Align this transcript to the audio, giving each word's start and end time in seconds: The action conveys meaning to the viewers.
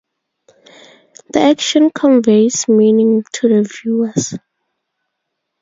The 1.31 1.41
action 1.41 1.91
conveys 1.91 2.67
meaning 2.67 3.23
to 3.33 3.49
the 3.49 3.61
viewers. 3.69 4.33